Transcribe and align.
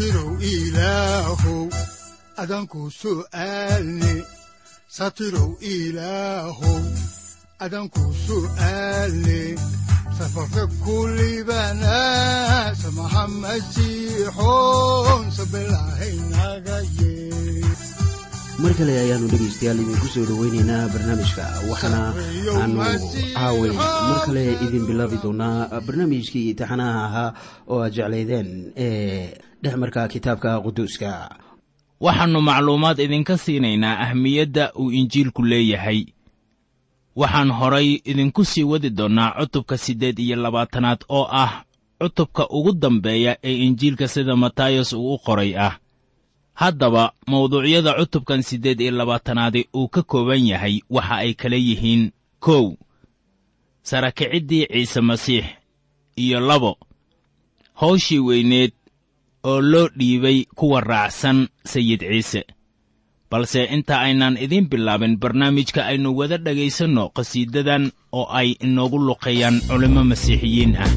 satirow 0.00 0.32
ilaahow 0.40 1.68
adanku 2.42 2.80
su'aalne 3.00 4.14
satirow 4.96 5.50
ilaahow 5.60 6.80
adanku 7.64 8.04
su'aalne 8.26 9.40
safarka 10.18 10.64
kulibana 10.84 11.98
samaha 12.82 13.24
masiixoon 13.44 15.22
sabilahaynaga 15.36 16.78
ye 16.96 17.09
mar 18.62 18.72
kale 18.78 18.92
ayaanu 19.04 19.26
dhegaystayaal 19.32 19.80
idinku 19.82 20.06
soo 20.14 20.24
dhoweynaynaa 20.28 20.88
barnaamijka 20.92 21.44
waxaana 21.70 22.00
aanu 22.60 22.78
caaway 23.34 23.70
mar 24.08 24.18
kale 24.26 24.42
idin 24.64 24.84
bilaabi 24.88 25.16
doonaa 25.22 25.80
barnaamijkii 25.86 26.54
taxanaha 26.60 27.00
ahaa 27.06 27.30
oo 27.72 27.78
aad 27.84 27.92
jeclaydeen 27.96 28.48
ee 28.76 29.34
dhexmarka 29.62 30.08
kitaabka 30.12 30.50
quduuska. 30.64 31.10
Waxaannu 32.00 32.40
macluumaad 32.48 32.98
idinka 33.00 33.38
siinaynaa 33.38 33.98
ahmiyadda 34.04 34.72
uu 34.80 34.90
injiilku 34.92 35.42
leeyahay. 35.44 36.00
Waxaan 37.16 37.50
horay 37.50 37.88
idinku 38.04 38.44
sii 38.44 38.64
wadi 38.64 38.90
doonnaa 38.90 39.30
cutubka 39.40 39.76
siddeed 39.78 40.18
iyo 40.18 40.36
labaatanaad 40.36 41.00
oo 41.08 41.26
ah 41.32 41.52
cutubka 42.00 42.48
ugu 42.48 42.72
dambeeya 42.72 43.36
ee 43.44 43.56
injiilka 43.66 44.08
sida 44.08 44.36
matayos 44.36 44.92
uu 44.92 45.14
u 45.14 45.18
qoray 45.18 45.56
ah 45.58 45.76
haddaba 46.54 47.12
mawduucyada 47.26 47.94
cutubkan 47.98 48.42
siddeed 48.42 48.80
iyo 48.80 48.90
labaatanaadi 48.90 49.68
uu 49.74 49.88
ka 49.88 50.02
kooban 50.02 50.46
yahay 50.46 50.80
waxa 50.90 51.14
ay 51.24 51.34
kala 51.34 51.56
yihiin 51.56 52.10
kow 52.40 52.76
sarakiciddii 53.82 54.66
ciise 54.72 55.00
masiix 55.00 55.44
iyo 56.16 56.40
labo 56.40 56.78
hawshii 57.74 58.18
weyneed 58.18 58.72
oo 59.44 59.60
loo 59.60 59.88
dhiibay 59.96 60.44
kuwa 60.54 60.80
raacsan 60.80 61.48
sayid 61.64 62.00
ciise. 62.00 62.44
Balse 63.30 63.64
inta 63.64 64.00
aynaan 64.00 64.36
idiin 64.36 64.68
bilaabin 64.68 65.16
barnaamijka 65.16 65.86
aynu 65.86 66.16
wada 66.18 66.36
dhegaysanno 66.38 67.08
qhasiidadan 67.16 67.92
oo 68.12 68.26
ay 68.40 68.48
inoogu 68.60 68.98
luqeeyaan 68.98 69.60
culimmo 69.68 70.04
masiixiyiin 70.04 70.76
ah 70.76 70.90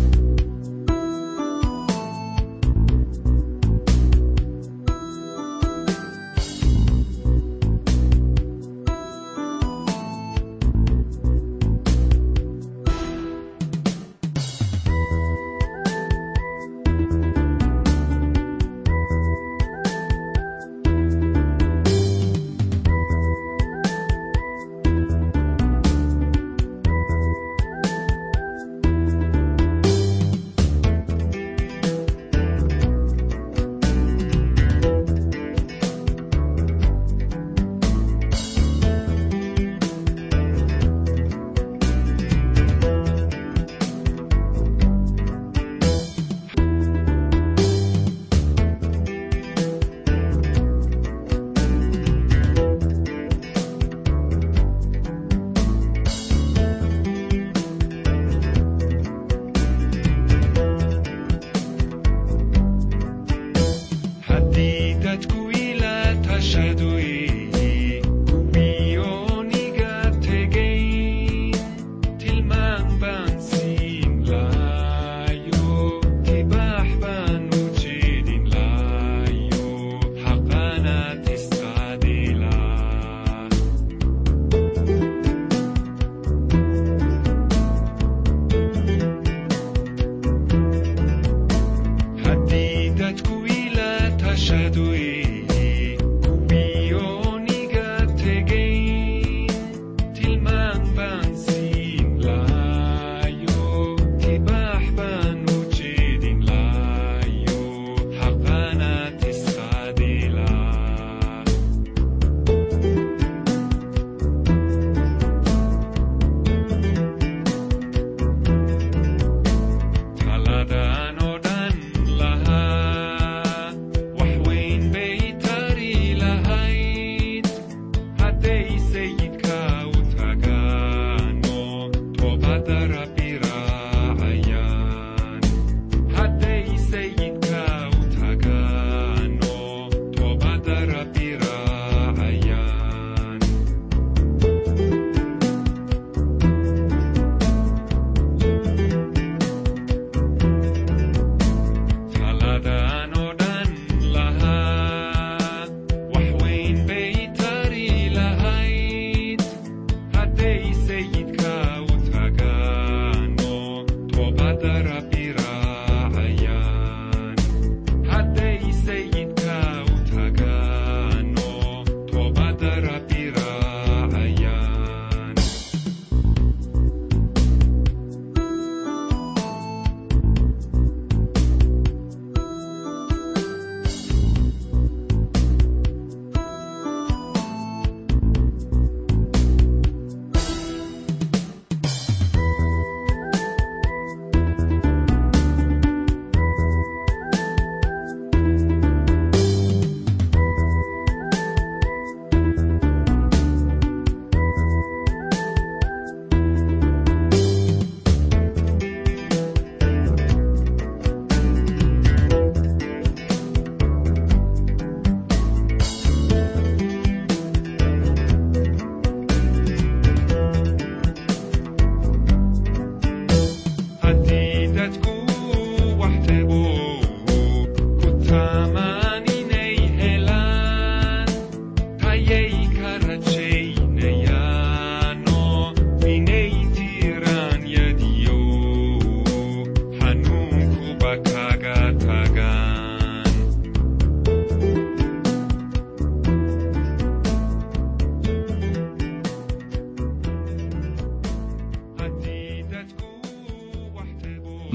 Haddii 66.52 67.03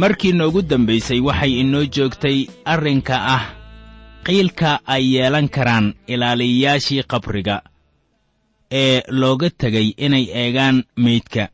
markii 0.03 0.33
noogu 0.39 0.63
dambaysay 0.63 1.21
waxay 1.21 1.53
inoo 1.61 1.85
joogtay 1.95 2.39
arrinka 2.65 3.17
ah. 3.37 3.45
Qiilka 4.25 4.81
ay 4.87 5.05
yeelan 5.15 5.49
karaan 5.49 5.95
ilaaliyayaashii 6.07 7.03
qabriga 7.11 7.63
ee 8.81 9.03
looga 9.21 9.51
tegay 9.51 9.89
inay 9.97 10.25
eegaan 10.43 10.85
meydka. 10.97 11.49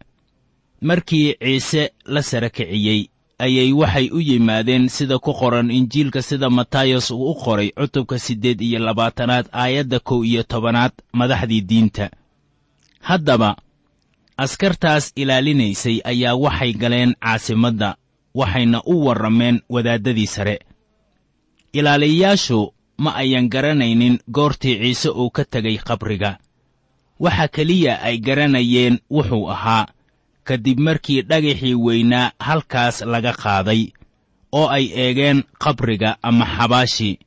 Markii 0.80 1.34
ciise 1.42 1.90
la 2.04 2.22
sara 2.22 2.48
kiciyey 2.50 3.00
ayay 3.38 3.72
waxay 3.72 4.10
u 4.12 4.20
yimaadeen 4.20 4.88
sida 4.88 5.18
ku 5.18 5.32
qoran 5.40 5.70
injiilka 5.70 6.22
sida 6.22 6.50
matayos 6.50 7.10
uu 7.10 7.30
u 7.30 7.34
qoray 7.34 7.70
cutubka 7.70 8.18
siddeed 8.18 8.60
iyo 8.60 8.78
labaatanaad 8.78 9.46
aayadda 9.52 9.98
kow 10.00 10.24
iyo 10.24 10.42
tobanaad 10.42 10.92
madaxdii 11.12 11.60
diinta. 11.60 12.10
Haddaba 13.00 13.56
askartaas 14.36 15.12
ilaalinaysay 15.16 16.00
ayaa 16.04 16.34
waxay 16.34 16.72
galeen 16.72 17.14
caasimadda 17.22 17.96
waxayna 18.34 18.82
u 18.86 19.04
warrameen 19.06 19.60
wadaaddadii 19.68 20.26
sare. 20.26 20.58
Ilaaliyayaashu 21.72 22.74
ma 22.98 23.14
ayan 23.14 23.48
garanaynin 23.48 24.18
goortii 24.30 24.78
ciise 24.78 25.08
uu 25.08 25.30
ka 25.30 25.44
tegay 25.44 25.76
qabriga. 25.78 26.38
Waxa 27.20 27.48
keliya 27.48 28.02
ay 28.02 28.18
garanayeen 28.18 28.98
wuxuu 29.10 29.50
ahaa 29.50 29.86
ka 30.44 30.56
dib 30.56 30.78
markii 30.78 31.22
dhagaxii 31.22 31.74
weynaa 31.74 32.30
halkaas 32.38 33.00
laga 33.02 33.32
qaaday 33.32 33.82
oo 34.52 34.68
ay 34.68 34.86
eegeen 34.94 35.42
qabriga 35.58 36.16
ama 36.22 36.46
xabaashii 36.56 37.18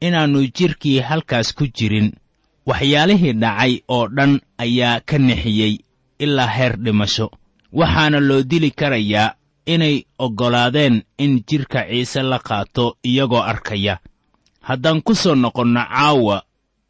inaannu 0.00 0.40
jidhkii 0.56 1.00
halkaas 1.00 1.54
ku 1.54 1.66
jirin 1.76 2.12
waxyaalihii 2.66 3.32
dhacay 3.32 3.72
oo 3.88 4.08
dhan 4.16 4.40
ayaa 4.58 5.00
ka 5.00 5.18
nixiyey 5.18 5.74
ilaa 6.18 6.46
heer 6.46 6.76
dhimasho. 6.84 7.30
Waxaana 7.72 8.20
loo 8.20 8.42
dili 8.42 8.70
karayaa 8.70 9.34
inay 9.66 10.04
oggolaadeen 10.18 11.02
in 11.18 11.42
jidhka 11.48 11.80
ciise 11.88 12.22
la 12.22 12.38
qaato 12.38 12.96
iyagoo 13.04 13.42
arkaya. 13.42 13.98
Haddaan 14.60 15.02
ku 15.02 15.14
soo 15.14 15.34
noqonno 15.34 15.80
caawa 15.88 16.42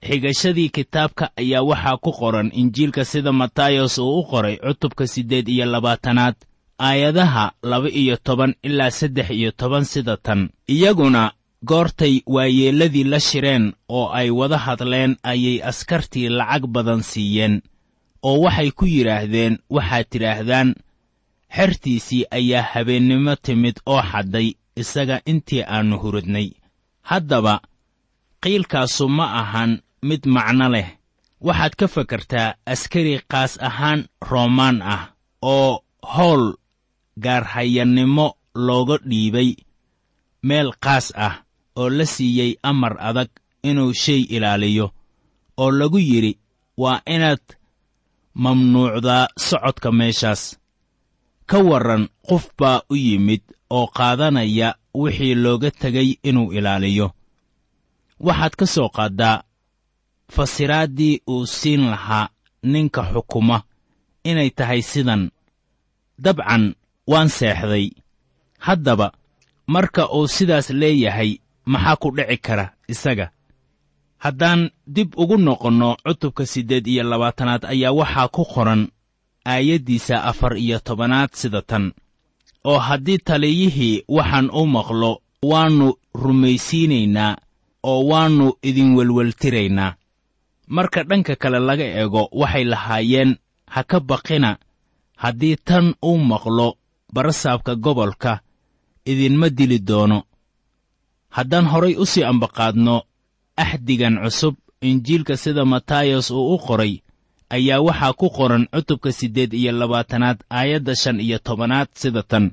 xigashadii 0.06 0.68
kitaabka 0.68 1.30
ayaa 1.36 1.62
waxaa 1.62 1.96
ku 2.04 2.12
qoran 2.12 2.50
injiilka 2.60 3.04
sida 3.04 3.32
matayos 3.32 3.98
uu 3.98 4.18
u 4.20 4.24
qoray 4.30 4.56
cutubka 4.56 5.06
siddeed 5.06 5.48
iyo 5.48 5.66
labaatanaad 5.66 6.34
aayadaha 6.78 7.52
laba 7.62 7.88
iyo 7.88 8.16
toban 8.16 8.54
ilaa 8.62 8.90
saddex 8.90 9.30
iyo 9.30 9.50
toban 9.50 9.84
sida 9.84 10.16
tan. 10.16 10.48
Iyaguna 10.68 11.32
goortay 11.64 12.20
waayeelladii 12.26 13.04
la 13.04 13.20
shireen 13.20 13.72
oo 13.88 14.08
ay 14.12 14.30
wada 14.30 14.58
hadleen 14.58 15.16
ayay 15.22 15.62
askartii 15.62 16.28
lacag 16.28 16.66
badan 16.66 17.02
siiyeen 17.02 17.62
oo 18.22 18.40
waxay 18.40 18.70
ku 18.70 18.84
yidhaahdeen 18.86 19.58
waxaad 19.70 20.06
tidhaahdaan 20.10 20.74
xertiisii 21.56 22.24
ayaa 22.38 22.62
habeennimo 22.72 23.34
timid 23.44 23.76
oo 23.92 24.02
xadday 24.12 24.48
isaga 24.82 25.16
intii 25.30 25.62
aannu 25.74 25.96
huradnay 26.02 26.48
haddaba 27.10 27.54
qiilkaasu 28.42 29.04
ma 29.16 29.26
ahan 29.40 29.72
mid 30.08 30.22
macno 30.34 30.68
leh. 30.74 30.88
Waxaad 31.46 31.74
ka 31.80 31.86
fakartaa 31.94 32.54
askari 32.72 33.14
qaas 33.32 33.52
ahaan 33.68 34.00
roomaan 34.30 34.78
ah 34.94 35.02
oo 35.42 35.72
howl 36.14 36.44
gaarhayannimo 37.24 38.26
looga 38.66 38.96
dhiibay 39.10 39.50
meel 40.48 40.68
qaas 40.84 41.06
ah 41.26 41.34
oo 41.80 41.88
la 41.96 42.06
siiyey 42.14 42.52
amar 42.70 42.94
adag 43.08 43.30
inuu 43.68 43.92
shay 44.02 44.20
ilaaliyo 44.34 44.86
oo 45.62 45.70
lagu 45.78 45.98
yidhi 46.10 46.32
waa 46.82 47.00
inaad 47.14 47.44
mamnuucdaa 48.42 49.24
socodka 49.48 49.88
meeshaas 49.98 50.42
ka 51.46 51.58
warran 51.68 52.08
qof 52.28 52.44
baa 52.58 52.80
u 52.90 52.96
yimid 52.96 53.42
oo 53.70 53.86
qaadanaya 53.96 54.68
wixii 54.94 55.34
looga 55.34 55.70
tegay 55.70 56.08
inuu 56.28 56.52
ilaaliyo. 56.52 57.10
Waxaad 58.20 58.54
ka 58.56 58.66
soo 58.66 58.88
qaaddaa 58.88 59.42
fasiraaddii 60.34 61.20
uu 61.28 61.46
siin 61.46 61.80
lahaa 61.90 62.28
ninka 62.62 63.02
xukuma 63.12 63.62
inay 64.24 64.50
tahay 64.50 64.82
sidan. 64.82 65.30
Dabcan 66.18 66.74
waan 67.06 67.28
seexday. 67.28 67.90
Haddaba 68.58 69.12
marka 69.66 70.08
uu 70.12 70.26
sidaas 70.28 70.70
leeyahay 70.70 71.38
maxaa 71.64 71.96
ku 71.96 72.10
dhici 72.16 72.36
kara 72.38 72.72
isaga? 72.88 73.30
Haddaan 74.18 74.70
dib 74.86 75.12
ugu 75.18 75.36
noqonno 75.38 75.96
cutubka 76.04 76.46
siddeed 76.46 76.86
iyo 76.86 77.02
labaatanaad 77.04 77.64
ayaa 77.64 77.92
waxaa 77.92 78.28
ku 78.28 78.44
qoran 78.44 78.88
aayaddiisa 79.52 80.16
afar 80.30 80.52
iyo 80.64 80.78
tobanaad 80.86 81.30
sida 81.40 81.62
tan. 81.62 81.84
Oo 82.64 82.78
haddii 82.78 83.18
taliyihii 83.18 84.02
waxaan 84.16 84.48
u 84.52 84.66
maqlo 84.66 85.10
waannu 85.50 85.88
rumaysiinaynaa 86.22 87.32
oo 87.90 88.00
waannu 88.10 88.46
idin 88.68 88.90
welweltiraynaa. 88.96 89.94
Marka 90.74 91.00
dhanka 91.08 91.34
kale 91.42 91.58
laga 91.68 91.84
eego 92.00 92.22
waxay 92.40 92.64
lahaayeen 92.72 93.30
ha 93.74 93.80
ka 93.90 93.98
baqina 94.00 94.50
haddii 95.22 95.56
tan 95.68 95.86
uu 96.08 96.18
maqlo 96.30 96.68
barasaabka 97.14 97.72
gobolka 97.84 98.32
idinma 99.10 99.48
dili 99.58 99.78
doono. 99.88 100.18
Haddaan 101.36 101.66
horay 101.72 101.94
u 101.96 102.04
sii 102.06 102.24
ambaqaadno 102.24 102.96
axdigan 103.56 104.16
cusub 104.24 104.54
injiilka 104.88 105.36
sida 105.36 105.64
matayos 105.64 106.30
uu 106.30 106.54
u 106.54 106.58
qoray 106.66 106.92
ayaa 107.50 107.80
waxaa 107.80 108.12
ku 108.12 108.30
qoran 108.30 108.66
cutubka 108.74 109.12
siddeed 109.12 109.52
iyo 109.54 109.72
labaatanaad 109.72 110.38
aayadda 110.50 110.94
shan 110.96 111.20
iyo 111.20 111.38
tobanaad 111.38 111.88
sida 111.94 112.22
tan. 112.22 112.50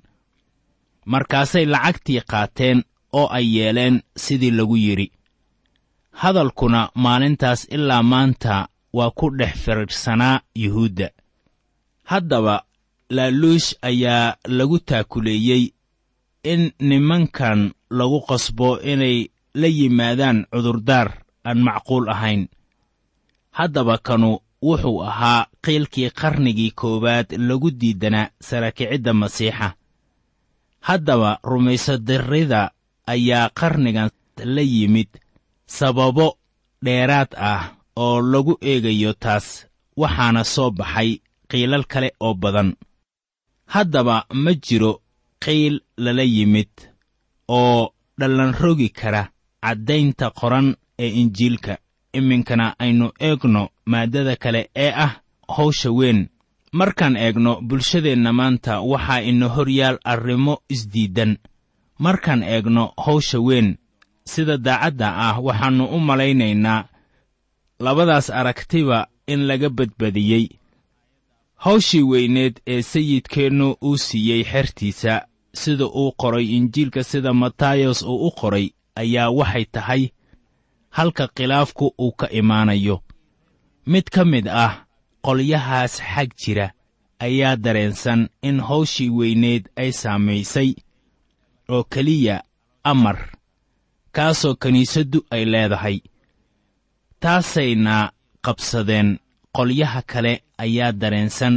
Markaasay 1.06 1.66
lacagtii 1.66 2.22
qaateen 2.22 2.84
oo 3.14 3.28
ay 3.38 3.46
yeeleen 3.58 4.02
sidii 4.16 4.52
lagu 4.52 4.78
yidhi 4.78 5.12
hadalkuna 6.12 6.90
maalintaas 6.96 7.68
ilaa 7.72 8.04
maanta 8.04 8.68
waa 8.94 9.12
ku 9.12 9.30
dhex 9.38 9.54
firirsanaa 9.64 10.42
yuhuudda. 10.56 11.10
Haddaba 12.04 12.64
laaluush 13.10 13.76
ayaa 13.82 14.36
lagu 14.48 14.80
taakuleeyey 14.80 15.74
in 16.44 16.72
nimankan 16.80 17.74
lagu 17.90 18.22
qasbo 18.22 18.80
inay 18.82 19.28
la 19.54 19.68
yimaadaan 19.68 20.46
cudurdaar 20.52 21.10
aan 21.46 21.60
macquul 21.64 22.10
ahayn. 22.10 22.48
Haddaba 23.52 23.98
kanu 23.98 24.40
wuxuu 24.68 25.00
ahaa 25.10 25.48
qiilkii 25.66 26.10
qarnigii 26.20 26.72
koowaad 26.80 27.28
lagu 27.48 27.70
diidanaa 27.80 28.30
sarakicidda 28.48 29.14
masiixa. 29.22 29.68
Haddaba 30.88 31.40
rumaysadarrida 31.44 32.62
ayaa 33.14 33.50
qarnigan 33.60 34.10
la 34.56 34.62
yimid 34.62 35.10
sababo 35.78 36.28
dheeraad 36.86 37.32
ah 37.52 37.64
oo 37.96 38.22
lagu 38.22 38.54
eegayo 38.62 39.14
taas 39.24 39.48
waxaana 40.02 40.44
soo 40.54 40.72
baxay 40.72 41.10
qiilal 41.50 41.86
kale 41.92 42.10
oo 42.20 42.34
badan. 42.34 42.70
Haddaba 43.74 44.26
ma 44.44 44.52
jiro 44.66 45.02
qiil 45.44 45.76
lala 45.98 46.24
yimid 46.36 46.72
oo 47.48 47.94
dhallanrogi 48.20 48.90
kara 48.90 49.24
caddaynta 49.64 50.26
qoran 50.40 50.68
ee 51.04 51.10
injiilka 51.22 51.78
iminkana 52.14 52.76
aynu 52.80 53.12
eegno 53.20 53.70
maaddada 53.86 54.36
kale 54.36 54.70
ee 54.76 54.92
ah 54.96 55.14
hawsha 55.48 55.92
weyn. 55.92 56.28
Markaan 56.72 57.16
eegno 57.18 57.62
bulshadeenna 57.62 58.34
maanta 58.34 58.82
waxaa 58.82 59.22
ina 59.22 59.48
hor 59.48 59.70
yaal 59.70 59.98
arrimo 60.04 60.58
isdiiddan 60.70 61.38
markaan 62.00 62.44
eegno 62.44 62.94
hawsha 63.06 63.40
weyn 63.40 63.78
sida 64.26 64.58
daacadda 64.58 65.08
ah 65.18 65.40
waxaannu 65.46 65.86
u 65.86 66.00
malaynaynaa 66.00 66.86
labadaas 67.80 68.30
aragtiba 68.30 69.08
in 69.28 69.48
laga 69.48 69.70
badbadiyey. 69.70 70.50
Hawshii 71.56 72.04
weyneed 72.04 72.60
ee 72.68 72.82
sayidkeennu 72.82 73.76
uu 73.82 73.98
siiyey 73.98 74.44
xertiisa 74.44 75.22
sida 75.54 75.86
uu 75.86 76.12
qoray 76.18 76.46
injiilka 76.58 77.04
sida 77.04 77.34
matayos 77.34 78.02
uu 78.02 78.28
u 78.28 78.32
qoray 78.32 78.70
ayaa 78.96 79.30
waxay 79.30 79.66
tahay 79.66 80.10
halka 80.98 81.26
khilaafku 81.36 81.86
uu 82.04 82.12
ka 82.20 82.28
imaanayo. 82.40 82.96
Mid 83.92 84.06
ka 84.14 84.24
mid 84.32 84.48
ah 84.48 84.74
qolyahaas 85.26 85.94
xag 86.12 86.30
jira 86.42 86.68
ayaa 87.26 87.56
dareensan 87.64 88.22
in 88.48 88.58
hawshii 88.68 89.10
weyneed 89.18 89.64
ay 89.82 89.92
saamaysay 90.02 90.70
oo 91.74 91.84
keliya 91.92 92.36
amar 92.92 93.18
kaasoo 94.16 94.56
kiniisaddu 94.62 95.20
ay 95.36 95.44
leedahay. 95.52 95.98
Taasayna 97.22 97.96
qabsadeen 98.46 99.10
qolyaha 99.56 100.02
kale 100.12 100.34
ayaa 100.64 100.92
dareensan 101.02 101.56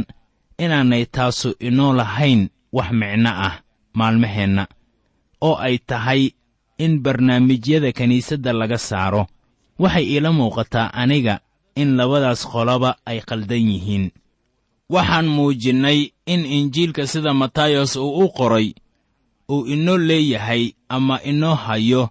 inaanay 0.63 1.05
taasu 1.15 1.49
inoo 1.67 1.93
lahayn 1.99 2.41
wax 2.77 2.89
micno 2.99 3.29
ah 3.47 3.55
maalmaheenna 3.97 4.63
oo 5.47 5.55
ay 5.67 5.75
tahay 5.89 6.21
in 6.77 6.99
barnaamijyada 7.03 7.91
kiniisadda 7.91 8.53
laga 8.53 8.77
saaro. 8.77 9.27
Waxay 9.79 10.05
iila 10.13 10.31
muuqataa 10.31 10.93
aniga 10.93 11.39
in 11.75 11.95
labadaas 11.97 12.41
qoloba 12.51 12.97
ay 13.05 13.19
qaldan 13.29 13.69
yihiin. 13.71 14.05
Waxaan 14.89 15.27
muujinnay 15.35 15.99
in 16.25 16.45
injiilka 16.45 17.07
sida 17.07 17.33
matayos 17.33 17.95
uu 17.95 18.23
u 18.23 18.29
qoray 18.37 18.73
uu 19.49 19.65
inoo 19.73 19.97
leeyahay 19.97 20.63
ama 20.89 21.15
inoo 21.31 21.55
hayo. 21.55 22.09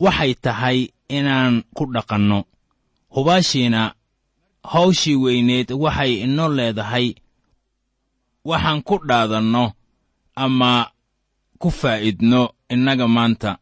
Waxay 0.00 0.34
tahay 0.34 0.78
inaan 1.08 1.62
ku 1.76 1.84
dhaqanno. 1.94 2.44
Hubaashiina 3.14 3.94
hawshii 4.72 5.16
weyneed 5.16 5.68
waxay 5.72 6.12
inoo 6.24 6.48
leedahay. 6.48 7.14
Waxaan 8.44 8.82
ku 8.82 8.98
dhaadanno 9.08 9.64
ama 10.44 10.90
ku 11.60 11.70
faa'idno 11.70 12.42
innaga 12.74 13.06
maanta. 13.16 13.52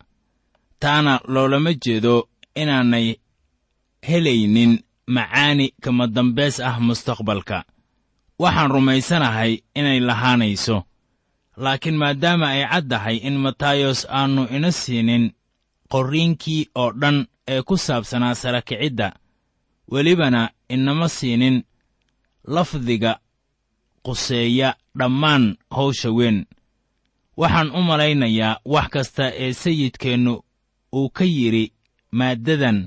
Taana 0.82 1.12
loolama 1.32 1.72
jeedo 1.84 2.14
inaanay 2.60 3.08
helaynin 4.08 4.72
macaani 5.14 5.66
kama 5.82 6.04
dambays 6.16 6.56
ah 6.68 6.76
mustaqbalka. 6.86 7.58
Waxaan 8.42 8.70
rumaysanahay 8.74 9.52
inay 9.78 10.00
lahaanayso. 10.08 10.76
Laakiin 11.62 11.96
maadaama 12.02 12.46
ay 12.54 12.62
caddahay 12.72 13.16
in 13.28 13.36
matayos 13.44 14.00
aannu 14.18 14.42
ina 14.56 14.70
siinin 14.80 15.24
qorriinkii 15.92 16.62
oo 16.82 16.90
dhan 17.00 17.18
ee 17.52 17.62
ku 17.68 17.74
saabsanaa 17.86 18.34
sara 18.42 18.60
kicidda 18.68 19.08
welibana 19.92 20.42
inama 20.74 21.06
siinin 21.08 21.56
lafdiga 22.54 23.12
quseeya 24.06 24.68
dhammaan 24.98 25.44
hawsha 25.76 26.10
weyn 26.18 26.38
waxaan 27.40 27.68
u 27.78 27.80
malaynayaa 27.90 28.61
wax 28.75 28.88
kasta 28.94 29.25
ee 29.44 29.52
sayidkeennu 29.62 30.35
uu 30.99 31.09
ka 31.16 31.25
yidhi 31.37 31.64
maaddadan 32.18 32.78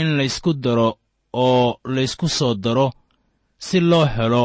in 0.00 0.08
laysku 0.18 0.50
daro 0.64 0.88
oo 1.32 1.80
laysku 1.94 2.28
soo 2.38 2.54
daro 2.64 2.86
si 3.66 3.80
loo 3.90 4.06
helo 4.16 4.44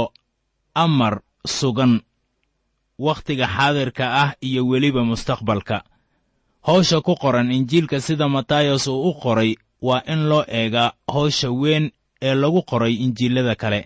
amar 0.84 1.14
sugan 1.58 1.94
wakhtiga 3.06 3.48
xaadirka 3.56 4.06
ah 4.24 4.32
iyo 4.48 4.62
weliba 4.68 5.02
mustaqbalka. 5.04 5.78
Hawsha 6.68 7.02
ku 7.02 7.16
qoran 7.16 7.52
injiilka 7.52 7.98
sida 8.02 8.28
matayos 8.36 8.88
uu 8.88 9.10
u 9.10 9.14
qoray 9.24 9.52
waa 9.82 10.02
in 10.14 10.22
loo 10.30 10.44
eegaa 10.48 10.92
hawsha 11.14 11.50
weyn 11.62 11.86
ee 12.22 12.36
lagu 12.42 12.62
qoray 12.72 12.94
injiilada 13.06 13.56
kale 13.56 13.82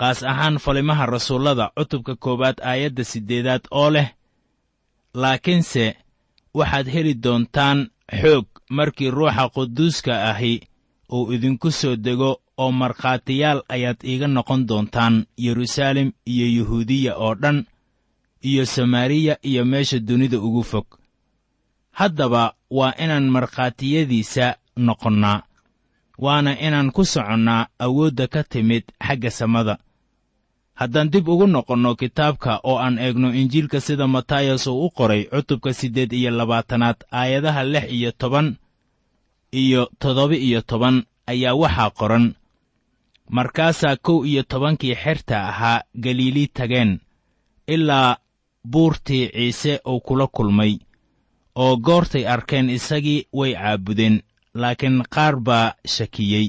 qaas 0.00 0.22
ahaan 0.22 0.58
falimaha 0.64 1.06
rasuullada 1.06 1.70
cutubka 1.76 2.14
koowaad 2.16 2.58
aayadda 2.70 3.04
siddeedaad 3.04 3.62
oo 3.70 3.90
leh 3.90 4.08
laakiinse 5.14 5.84
waxaad 6.58 6.86
heli 6.94 7.14
doontaan 7.24 7.78
xoog 8.20 8.46
markii 8.76 9.10
ruuxa 9.10 9.44
quduuska 9.54 10.12
ahi 10.30 10.54
uu 11.16 11.32
idinku 11.34 11.70
soo 11.70 11.96
dego 11.96 12.30
oo 12.62 12.72
markhaatiyaal 12.72 13.60
ayaad 13.74 14.00
iiga 14.10 14.26
noqon 14.28 14.66
doontaan 14.68 15.14
yeruusaalem 15.44 16.08
iyo 16.32 16.46
yuhuudiya 16.56 17.12
oo 17.24 17.34
dhan 17.42 17.58
iyo 18.48 18.66
samaariya 18.66 19.34
iyo 19.42 19.64
meesha 19.64 19.98
dunida 19.98 20.38
ugu 20.38 20.62
fog. 20.62 20.86
Haddaba 21.98 22.54
waa 22.70 22.92
inaan 23.04 23.28
markhaatiyadiisa 23.34 24.46
noqonnaa 24.76 25.42
waana 26.18 26.52
inaan 26.66 26.90
ku 26.92 27.04
soconnaa 27.04 27.66
awoodda 27.78 28.26
ka 28.28 28.42
timid 28.44 28.84
xagga 29.06 29.30
samada 29.30 29.78
haddaan 30.80 31.10
dib 31.12 31.28
ugu 31.28 31.46
noqonno 31.46 31.94
kitaabka 32.00 32.60
oo 32.70 32.76
aan 32.78 32.98
eegno 32.98 33.28
injiilka 33.40 33.80
sida 33.80 34.06
matayas 34.06 34.66
uu 34.66 34.84
u 34.86 34.90
qoray 34.90 35.22
cutubka 35.32 35.72
siddeed 35.72 36.12
iyo 36.12 36.30
labaatanaad 36.30 36.98
aayadaha 37.12 37.62
lix 37.72 37.86
iyo 37.96 38.10
toban 38.12 38.56
iyo 39.52 39.82
toddoba 39.98 40.34
iyo 40.36 40.60
toban 40.70 40.96
ayaa 41.26 41.54
waxaa 41.62 41.90
qoran. 41.98 42.34
Markaasaa 43.30 43.96
kow 43.96 44.24
iyo 44.26 44.42
tobankii 44.42 44.94
xerta 45.02 45.36
ahaa 45.48 45.82
galiili 46.02 46.46
tageen 46.56 47.00
ilaa 47.74 48.16
buurtii 48.70 49.28
ciise 49.34 49.80
uu 49.86 50.00
kula 50.00 50.26
kulmay 50.26 50.72
oo 51.54 51.76
goortay 51.76 52.26
arkeen 52.28 52.70
isagii 52.70 53.26
way 53.32 53.52
caabudeen 53.54 54.22
laakiin 54.54 55.02
qaar 55.14 55.36
baa 55.46 55.72
shakiyey. 55.94 56.48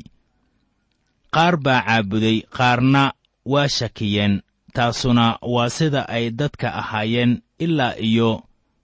Qaar 1.34 1.58
baa 1.58 1.82
caabuday 1.88 2.38
qaarna 2.58 3.04
waa 3.46 3.68
shakiyeen 3.70 4.42
taasuna 4.74 5.38
waa 5.42 5.70
sida 5.70 6.10
ay 6.10 6.30
dadka 6.32 6.74
ahaayeen 6.74 7.42
ilaa 7.60 7.96
iyo 7.98 8.44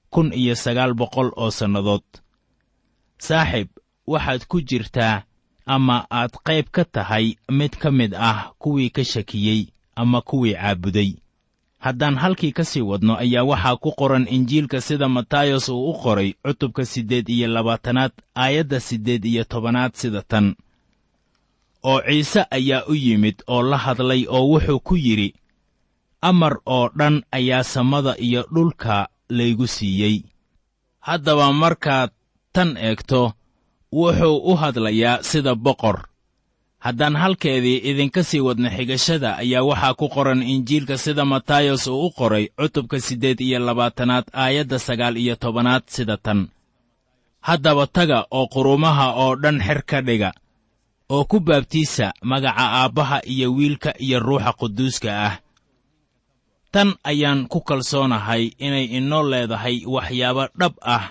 kun 0.10 0.34
iyo 0.34 0.56
sagaal 0.56 0.94
boqol 0.94 1.32
oo 1.36 1.52
sannadood. 1.52 2.04
Saaxib 3.18 3.68
waxaad 4.08 4.42
ku 4.48 4.62
jirtaa 4.62 5.24
ama 5.66 6.06
aad 6.12 6.32
qayb 6.48 6.66
ka 6.72 6.84
tahay 6.86 7.36
mid 7.52 7.74
ka 7.82 7.92
mid 7.92 8.14
ah 8.16 8.52
kuwii 8.60 8.90
ka 8.90 9.04
shakiyey 9.04 9.68
ama 9.96 10.22
kuwii 10.22 10.54
caabuday. 10.54 11.16
Haddaan 11.80 12.16
halkii 12.18 12.52
ka 12.52 12.64
sii 12.66 12.82
wadno 12.82 13.18
ayaa 13.18 13.44
waxaa 13.44 13.76
ku 13.76 13.92
qoran 13.92 14.28
injiilka 14.30 14.82
sida 14.82 15.10
matayos 15.10 15.70
uu 15.70 15.90
u 15.92 15.94
qoray 15.94 16.34
cutubka 16.44 16.86
siddeed 16.86 17.30
iyo 17.30 17.48
labaatanaad 17.48 18.12
aayadda 18.36 18.80
siddeed 18.80 19.26
iyo 19.26 19.44
tobanaad 19.44 19.94
sida 19.94 20.22
tan 20.22 20.56
oo 21.84 22.02
ciise 22.08 22.46
ayaa 22.52 22.84
u 22.88 22.94
yimid 22.96 23.38
oo 23.48 23.62
la 23.64 23.78
hadlay 23.78 24.26
oo 24.30 24.44
wuxuu 24.52 24.80
ku 24.80 24.96
yidhi 24.96 25.34
amar 26.22 26.58
oo 26.66 26.90
dhan 27.00 27.24
ayaa 27.32 27.64
samada 27.64 28.16
iyo 28.20 28.42
dhulka 28.54 29.08
laygu 29.30 29.68
siiyey. 29.68 30.24
Haddaba 31.00 31.54
markaad 31.54 32.10
tan 32.54 32.78
eegto 32.78 33.34
wuxuu 33.94 34.38
u 34.52 34.56
hadlayaa 34.56 35.24
sida 35.24 35.56
boqor. 35.56 35.98
Haddaan 36.80 37.16
halkeedii 37.16 37.78
idinka 37.90 38.24
sii 38.24 38.40
wadna 38.40 38.70
xigashada 38.70 39.38
ayaa 39.38 39.64
waxaa 39.70 39.94
ku 39.94 40.10
qoran 40.10 40.42
injiilka 40.44 40.98
sida 40.98 41.26
matayos 41.26 41.88
uu 41.88 42.06
u 42.06 42.12
qoray 42.12 42.46
cutubka 42.58 43.00
siddeed 43.00 43.40
iyo 43.42 43.60
labaatanaad 43.60 44.26
aayadda 44.34 44.80
sagaal 44.80 45.18
iyo 45.18 45.36
tobanaad 45.36 45.84
sida 45.88 46.18
tan. 46.18 46.48
Haddaba 47.42 47.88
taga 47.88 48.26
oo 48.32 48.48
qurumaha 48.54 49.08
oo 49.24 49.36
dhan 49.36 49.58
xer 49.62 49.82
ka 49.90 50.02
dhiga 50.02 50.32
oo 51.14 51.24
ku 51.30 51.38
baabtiisa 51.48 52.08
magaca 52.30 52.66
aabbaha 52.80 53.18
iyo 53.34 53.48
wiilka 53.58 53.92
iyo 54.06 54.18
ruuxa 54.26 54.52
quduuska 54.60 55.10
ah. 55.28 55.36
Tan 56.72 56.90
ayaan 57.04 57.48
ku 57.52 57.60
kalsoonahay 57.68 58.44
inay 58.66 58.86
inoo 58.98 59.24
leedahay 59.32 59.78
waxyaabo 59.96 60.44
dhab 60.60 60.74
ah 60.96 61.06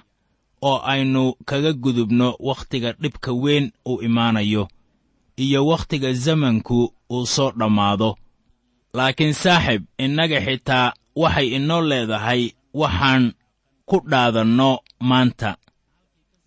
oo 0.68 0.78
aynu 0.92 1.22
kaga 1.48 1.72
gudubno 1.82 2.28
wakhtiga 2.48 2.90
dhibka 3.02 3.30
weyn 3.42 3.66
uu 3.90 4.00
imaanayo 4.08 4.68
iyo 5.44 5.60
wakhtiga 5.70 6.12
zamanku 6.24 6.78
uu 7.14 7.26
soo 7.34 7.50
dhammaado. 7.58 8.10
Laakiin 8.96 9.34
saaxib 9.42 9.82
innaga 10.04 10.38
xitaa 10.46 10.92
waxay 11.22 11.48
inoo 11.56 11.80
leedahay 11.90 12.42
waxaan 12.80 13.24
ku 13.88 13.96
dhaadanno 14.10 14.70
maanta 15.08 15.56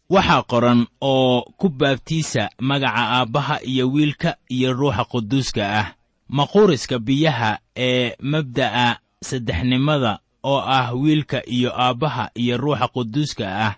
waxaa 0.10 0.44
qoran 0.44 0.88
oo 1.02 1.42
ku 1.58 1.70
baabtiisa 1.70 2.50
magaca 2.60 3.04
aabbaha 3.18 3.60
iyo 3.64 3.90
wiilka 3.92 4.36
iyo 4.50 4.74
ruuxa 4.74 5.04
quduuska 5.06 5.80
ah. 5.80 5.88
Maquuriska 6.30 7.00
biyaha 7.00 7.60
ee 7.78 8.16
mabda'a 8.20 8.98
saddexnimada 9.24 10.20
oo 10.44 10.60
ah 10.60 10.94
wiilka 10.94 11.42
iyo 11.50 11.72
aabbaha 11.82 12.30
iyo 12.36 12.58
ruuxa 12.58 12.88
quduuska 12.88 13.46
ah 13.68 13.76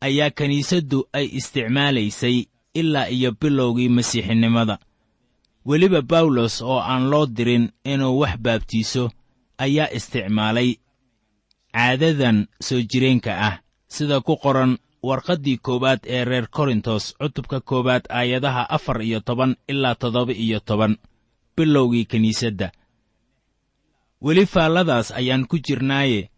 ayaa 0.00 0.30
kiniisaddu 0.30 1.08
ay 1.12 1.26
isticmaalaysay 1.38 2.46
ilaa 2.74 3.08
iyo 3.08 3.32
bilowgii 3.40 3.88
masiixinimada. 3.88 4.78
Weliba 5.66 6.02
bawlos 6.02 6.62
oo 6.62 6.78
aan 6.80 7.08
loo 7.10 7.26
dirin 7.26 7.70
inuu 7.84 8.18
wax 8.20 8.36
baabtiiso 8.38 9.10
ayaa 9.58 9.90
isticmaalay 9.96 10.76
caadadan 11.72 12.46
soo 12.60 12.80
jireenka 12.82 13.32
ah. 13.48 13.58
Sida 13.88 14.20
ku 14.20 14.36
qoran 14.36 14.78
warqaddii 15.08 15.58
koowaad 15.66 16.00
ee 16.14 16.24
reer 16.30 16.46
korintos 16.56 17.04
cutubka 17.20 17.58
koowaad 17.60 18.04
aayadaha 18.18 18.62
afar 18.76 18.98
iyo 19.08 19.20
toban 19.28 19.52
ilaa 19.72 19.94
toddoba 19.94 20.32
iyo 20.32 20.60
toban. 20.68 20.96
Bilowgii 21.56 22.04
kiniisadda. 22.10 22.68
Weli 24.24 24.46
faalladaas 24.46 25.08
ayaan 25.20 25.46
ku 25.50 25.56
jirnaaye. 25.66 26.30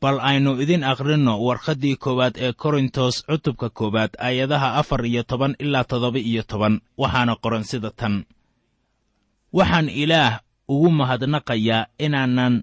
Bal 0.00 0.18
aynu 0.20 0.60
idin 0.62 0.84
akhrinno 0.84 1.34
warqaddii 1.46 1.96
koowaad 2.04 2.34
ee 2.44 2.52
korintos 2.62 3.14
cutubka 3.28 3.68
koowaad 3.78 4.10
aayadaha 4.26 4.68
afar 4.80 5.02
iyo 5.06 5.22
toban 5.30 5.56
ilaa 5.58 5.84
toddoba 5.90 6.18
iyo 6.18 6.42
toban. 6.50 6.74
Waxaana 6.98 7.36
qoran 7.42 7.64
sida 7.70 7.90
tan. 7.90 8.24
Waxaan 9.52 9.88
ilaah 10.02 10.40
ugu 10.68 10.90
mahadnaqayaa 10.90 11.86
inaanan 11.98 12.54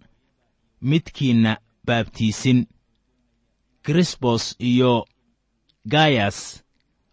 midkiinna 0.89 1.57
baabtiisin. 1.85 2.59
Krisbos 3.85 4.55
iyo 4.59 5.05
gayas 5.85 6.63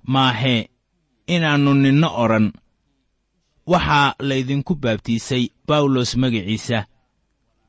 maahe 0.03 0.69
inaannu 1.27 1.75
ninno 1.75 2.09
odhan. 2.17 2.53
Waxaa 3.67 4.15
laydinku 4.19 4.75
baabtiisay 4.75 5.49
bawlos 5.67 6.17
magiciisa. 6.17 6.85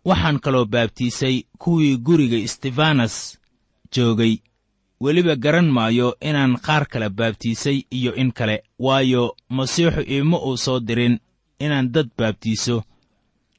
Waxaan 0.06 0.40
kaloo 0.40 0.66
baabtiisay 0.66 1.44
kuwii 1.60 1.98
guriga 1.98 2.38
istefanas 2.38 3.40
joogay. 3.96 4.38
Weliba 5.02 5.36
garan 5.36 5.70
maayo 5.72 6.16
inaan 6.22 6.58
qaar 6.66 6.86
kale 6.88 7.10
baabtiisay 7.10 7.84
iyo 7.92 8.16
in 8.16 8.32
kale 8.32 8.64
waayo 8.80 9.36
masiixu 9.50 10.02
iima 10.02 10.38
uu 10.40 10.58
soo 10.58 10.80
dirin 10.80 11.20
inaan 11.60 11.92
dad 11.92 12.10
baabtiiso. 12.18 12.84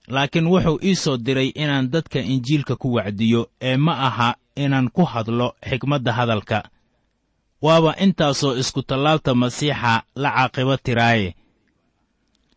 Laakiin 0.08 0.46
wuxuu 0.46 0.78
ii 0.84 0.94
soo 0.96 1.16
diray 1.16 1.48
inaan 1.54 1.90
dadka 1.90 2.20
injiilka 2.20 2.76
ku 2.76 2.92
wacdiyo 2.94 3.50
ee 3.60 3.76
ma 3.76 3.92
aha 4.06 4.34
inaan 4.56 4.88
ku 4.90 5.04
hadlo 5.04 5.54
xigmadda 5.68 6.12
hadalka 6.12 6.68
waaba 7.62 7.96
intaasoo 8.04 8.56
iskutallaabta 8.60 9.34
masiixa 9.34 10.02
la 10.22 10.30
caaqibo 10.30 10.76
tiraaye. 10.76 11.34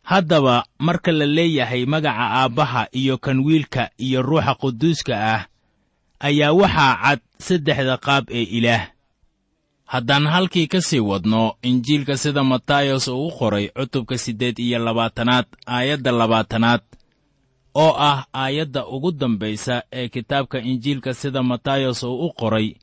Haddaba 0.03 0.65
marka 0.79 1.11
la 1.11 1.25
leeyahay 1.25 1.85
magaca 1.85 2.25
aabbaha 2.43 2.87
iyo 2.91 3.17
kan 3.17 3.39
wiilka 3.45 3.89
iyo 3.97 4.21
ruuxa 4.21 4.53
quduuska 4.61 5.13
ah 5.35 5.41
ayaa 6.19 6.51
waxaa 6.59 6.95
cad 7.03 7.19
saddexda 7.45 7.97
qaab 8.05 8.25
ee 8.29 8.43
ilaah. 8.57 8.83
Haddaan 9.85 10.27
halkii 10.27 10.67
ka 10.67 10.81
sii 10.81 10.99
wadno 10.99 11.55
injiilka 11.61 12.17
sida 12.17 12.43
matayos 12.43 13.07
uu 13.07 13.27
u 13.27 13.31
qoray 13.37 13.67
cutubka 13.69 14.17
siddeed 14.17 14.59
iyo 14.59 14.79
labaatanaad 14.79 15.45
aayadda 15.67 16.11
labaatanaad 16.11 16.81
oo 17.75 17.93
ah 18.09 18.25
aayadda 18.33 18.85
ugu 18.87 19.11
dambaysa 19.11 19.83
ee 19.91 20.07
kitaabka 20.09 20.59
injiilka 20.61 21.13
sida 21.13 21.43
matayos 21.43 22.03
uu 22.03 22.25
u 22.25 22.33
qoray 22.33 22.75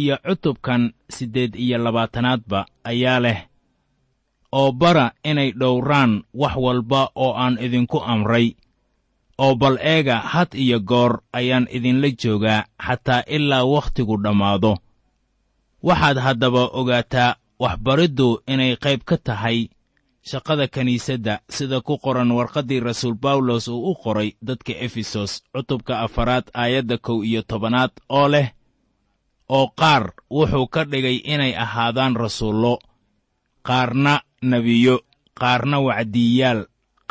iyo 0.00 0.16
cutubkan 0.26 0.82
siddeed 1.14 1.52
iyo 1.64 1.78
labaatanaadba 1.84 2.60
ayaa 2.90 3.20
leh 3.24 3.38
oo 4.58 4.72
bara 4.80 5.06
inay 5.30 5.50
dhowraan 5.60 6.12
wax 6.40 6.54
walba 6.64 7.00
oo 7.14 7.32
aan 7.42 7.54
idinku 7.66 7.98
amray 8.12 8.46
oo 9.44 9.54
bal 9.60 9.76
eega 9.92 10.16
had 10.32 10.50
iyo 10.64 10.78
goor 10.90 11.12
ayaan 11.38 11.66
idinla 11.76 12.08
joogaa 12.20 12.60
xataa 12.86 13.22
ilaa 13.36 13.64
wakhtigu 13.74 14.16
dhammaado. 14.24 14.72
Waxaad 15.86 16.18
haddaba 16.26 16.62
ogaataa 16.80 17.36
waxbariddu 17.62 18.28
inay 18.52 18.72
qayb 18.84 19.00
ka 19.08 19.16
tahay 19.26 19.58
shaqada 20.28 20.66
kiniisadda 20.74 21.34
sida 21.56 21.80
ku 21.86 21.94
qoran 22.04 22.30
warqaddii 22.38 22.80
rasuul 22.80 23.14
bawlos 23.24 23.68
uu 23.68 23.90
u 23.90 23.94
qoray 24.02 24.30
dadka 24.46 24.72
efesos 24.86 25.32
cutubka 25.52 25.94
afaraad 26.06 26.46
aayadda 26.62 26.96
kow 27.06 27.18
iyo 27.28 27.42
tobanaad 27.50 27.90
oo 28.08 28.28
leh 28.34 28.48
oo 29.48 29.66
qaar 29.80 30.12
wuxuu 30.30 30.66
ka 30.74 30.84
dhigay 30.84 31.16
inay 31.24 31.52
ahaadaan 31.56 32.16
rasuullo 32.16 32.78
qaarna 33.66 34.20
nebiyo 34.42 35.00
qaarna 35.40 35.76
wacdiiyaal 35.80 36.60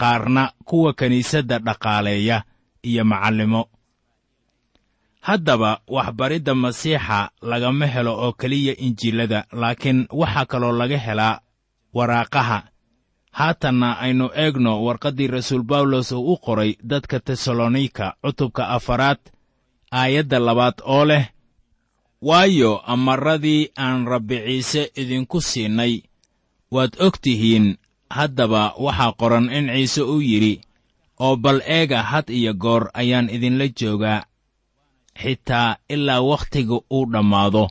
qaarna 0.01 0.51
kuwa 0.65 0.93
kiniisadda 0.93 1.59
dhaqaaleeya 1.59 2.43
iyo 2.83 3.03
macallimo 3.05 3.61
haddaba 5.21 5.79
waxbaridda 5.87 6.55
masiixa 6.55 7.29
lagama 7.41 7.85
helo 7.87 8.13
oo 8.23 8.31
keliya 8.33 8.73
injiilada 8.85 9.45
laakiin 9.51 10.07
waxaa 10.11 10.45
kaloo 10.45 10.71
laga 10.79 10.97
helaa 10.97 11.39
waraaqaha. 11.93 12.59
Haatanna 13.31 13.89
aynu 13.99 14.29
eegno 14.35 14.83
warqaddii 14.85 15.27
rasuul 15.27 15.63
bawlos 15.63 16.11
uu 16.11 16.33
u 16.33 16.37
qoray 16.37 16.71
dadka 16.83 17.19
tesalonika 17.19 18.13
cutubka 18.21 18.67
afaraad 18.77 19.17
aayadda 19.91 20.39
labaad 20.39 20.73
oo 20.85 21.05
leh 21.05 21.25
waayo 22.27 22.71
amarradii 22.93 23.69
aan 23.85 24.05
rabbi 24.11 24.37
ciise 24.45 24.81
idinku 25.01 25.37
siinay 25.49 25.93
waad 26.73 26.93
og 27.05 27.15
tihiin 27.23 27.67
haddaba 28.17 28.61
waxaa 28.85 29.11
qoran 29.19 29.47
in 29.57 29.67
ciise 29.73 30.01
uu 30.13 30.21
yidhi 30.31 30.53
oo 31.25 31.35
bal 31.43 31.59
eega 31.77 31.99
had 32.11 32.27
iyo 32.39 32.53
goor 32.63 32.83
ayaan 33.01 33.27
idinla 33.35 33.65
joogaa 33.79 34.19
xitaa 35.21 35.69
ilaa 35.93 36.21
wakhtiga 36.29 36.75
uu 36.95 37.05
dhammaado. 37.11 37.65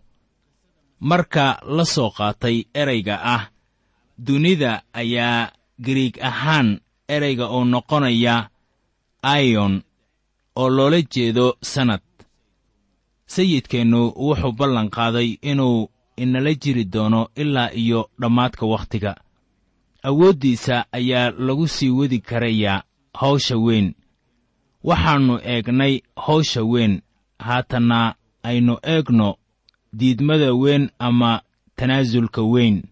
Marka 1.08 1.44
la 1.76 1.84
soo 1.94 2.10
qaatay 2.18 2.56
erayga 2.80 3.16
ah 3.34 3.42
dunida 4.26 4.72
ayaa 5.00 5.50
gariig 5.84 6.14
ahaan 6.28 6.68
erayga 7.14 7.46
uu 7.56 7.64
noqonaya 7.72 8.34
ayon 9.34 9.74
oo 10.60 10.68
loola 10.76 10.98
jeedo 11.12 11.46
sannad 11.72 12.02
sayidkeennu 13.34 14.00
wuxuu 14.26 14.52
ballan 14.58 14.88
qaaday 14.96 15.28
inuu 15.50 15.90
inala 16.16 16.54
jiri 16.62 16.84
doono 16.84 17.28
ilaa 17.34 17.70
iyo 17.82 18.10
dhammaadka 18.20 18.66
wakhtiga. 18.66 19.12
Awooddiisa 20.02 20.76
ayaa 20.92 21.30
lagu 21.30 21.68
sii 21.68 21.90
wadi 21.90 22.18
karayaa 22.18 22.82
hawsha 23.14 23.56
weyn. 23.56 23.94
Waxaannu 24.84 25.34
eegnay 25.52 26.00
hawsha 26.16 26.62
weyn 26.72 27.00
haatanna 27.38 28.14
aynu 28.42 28.78
eegno 28.82 29.36
diidmada 29.98 30.52
weyn 30.54 30.90
ama 30.98 31.42
tanaasulka 31.76 32.42
weyn. 32.42 32.82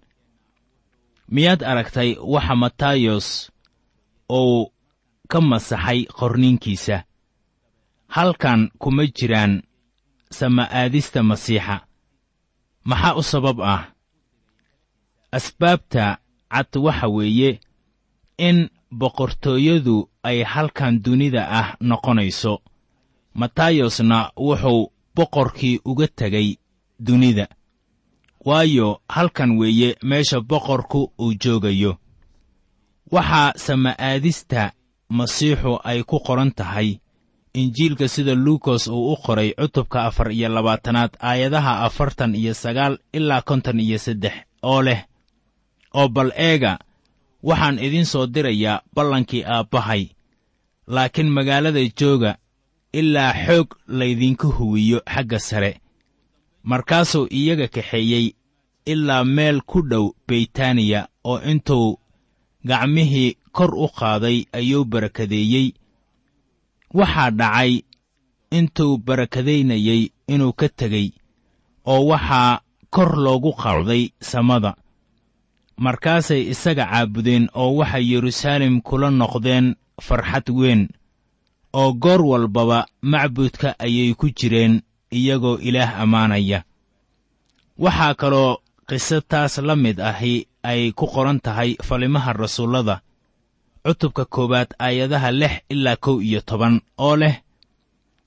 Miyaad 1.28 1.62
aragtay 1.64 2.16
waxa 2.32 2.56
matayos 2.56 3.50
uu 4.32 4.72
ka 5.28 5.40
masaxay 5.40 6.04
qorniinkiisa? 6.18 7.04
Halkan 8.08 8.70
kuma 8.78 9.06
jiraan 9.06 9.62
sama'aadista 10.30 11.22
masiixa. 11.22 11.76
Maxaa 12.84 13.14
u 13.14 13.22
sabab 13.22 13.60
ah? 13.60 13.82
Asbaabta 15.32 16.18
cad 16.52 16.72
waxa 16.76 17.08
weeye 17.08 17.60
in 18.38 18.68
boqortooyadu 19.00 19.96
ay 20.22 20.38
halkan 20.52 20.94
dunida 21.04 21.42
ah 21.60 21.68
noqonayso. 21.80 22.54
Matayosna 23.34 24.18
wuxuu 24.36 24.92
boqorkii 25.16 25.80
uga 25.84 26.06
tegay 26.08 26.48
dunida. 26.98 27.46
Waayo 28.46 29.00
halkan 29.08 29.50
weeye 29.58 29.96
meesha 30.02 30.40
boqorku 30.40 31.12
uu 31.18 31.34
joogayo. 31.42 31.92
Waxaa 33.12 33.52
sama'aadista 33.56 34.72
masiixu 35.08 35.78
ay 35.84 36.02
ku 36.02 36.16
qoran 36.26 36.50
tahay 36.58 37.00
injiilka 37.54 38.08
sida 38.08 38.34
luukos 38.34 38.86
uu 38.88 39.12
u 39.12 39.16
qoray 39.16 39.52
cutubka 39.54 40.04
afar 40.04 40.32
iyo 40.32 40.48
labaatanaad 40.48 41.10
aayadaha 41.20 41.80
afartan 41.86 42.34
iyo 42.34 42.54
sagaal 42.54 42.98
ilaa 43.12 43.42
konton 43.42 43.80
iyo 43.80 43.98
saddex 43.98 44.32
oo 44.62 44.82
leh 44.82 45.04
oo 45.94 46.08
bal 46.08 46.32
eega 46.36 46.78
waxaan 47.42 47.78
idiin 47.78 48.04
soo 48.06 48.26
dirayaa 48.26 48.82
ballankii 48.94 49.44
aabbahay 49.44 50.06
laakiin 50.86 51.30
magaalada 51.30 51.80
jooga 51.98 52.36
ilaa 52.92 53.32
xoog 53.46 53.68
laydinku 53.88 54.46
huwiyo 54.48 55.00
xagga 55.14 55.38
sare. 55.38 55.80
Markaasuu 56.62 57.26
iyaga 57.30 57.68
kaxeeyey 57.68 58.26
ilaa 58.86 59.24
meel 59.24 59.60
ku 59.66 59.82
dhow 59.90 60.10
beytaaniya 60.28 61.08
oo 61.24 61.38
intuu 61.50 61.98
gacmihii 62.66 63.36
kor 63.52 63.74
u 63.74 63.88
qaaday 63.88 64.44
ayuu 64.52 64.84
barakadeeyey 64.84 65.72
waxaa 66.98 67.30
dhacay 67.30 67.72
intuu 68.58 68.98
barakadaynayey 69.06 70.02
inuu 70.32 70.52
ka 70.60 70.68
tegey 70.78 71.08
oo 71.92 72.02
waxaa 72.10 72.60
kor 72.94 73.10
loogu 73.24 73.52
qacday 73.62 74.02
samada. 74.30 74.72
Markaasay 75.84 76.42
isaga 76.52 76.84
caabudeen 76.90 77.44
oo 77.54 77.70
waxay 77.80 78.04
yeruusaalem 78.12 78.74
kula 78.86 79.08
noqdeen 79.10 79.66
farxad 80.06 80.46
weyn 80.58 80.82
oo 81.80 81.92
goor 82.02 82.22
walbaba 82.30 82.78
macbudka 83.02 83.68
ayay 83.84 84.14
ku 84.20 84.26
jireen 84.38 84.82
iyagoo 85.18 85.58
ilaah 85.68 86.00
ammaanaya 86.02 86.58
waxaa 87.78 88.14
kaloo 88.20 88.52
qiso 88.88 89.20
taas 89.30 89.54
la 89.58 89.74
mid 89.76 89.98
ahi 90.10 90.34
ay 90.70 90.92
ku 90.98 91.06
qoran 91.14 91.38
tahay 91.40 91.70
falimaha 91.86 92.32
rasuullada 92.32 93.00
cutubka 93.84 94.24
koowaad 94.24 94.70
aayadaha 94.78 95.30
lix 95.40 95.54
ilaa 95.70 95.96
kow 95.96 96.16
iyo 96.22 96.40
toban 96.40 96.80
oo 96.98 97.16
leh 97.16 97.36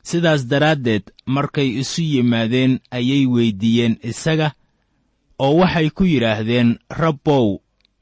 sidaas 0.04 0.48
daraaddeed 0.48 1.04
markay 1.26 1.70
isu 1.82 2.02
yimaadeen 2.02 2.80
ayay 2.92 3.26
weyddiiyeen 3.34 3.96
isaga 4.04 4.52
oo 5.40 5.54
waxay 5.60 5.90
ku 5.90 6.04
yidhaahdeen 6.04 6.80
rabbow 6.90 7.48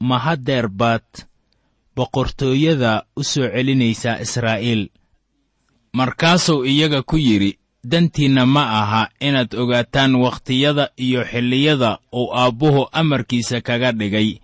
ma 0.00 0.18
haddeer 0.18 0.68
baad 0.68 1.08
boqortooyada 1.96 2.92
u 3.16 3.22
soo 3.24 3.48
celinaysaa 3.54 4.20
israa'iil 4.24 4.82
markaasuu 5.92 6.64
iyaga 6.64 7.02
ku 7.02 7.16
yidhi 7.16 7.58
dantiinna 7.90 8.46
ma 8.46 8.62
aha 8.80 9.02
inaad 9.20 9.54
ogaataan 9.54 10.14
wakhtiyada 10.14 10.84
iyo 10.96 11.24
xilliyada 11.24 11.98
uu 12.12 12.28
aabbuhu 12.34 12.88
amarkiisa 12.92 13.60
kaga 13.60 13.92
dhigay 13.92 14.38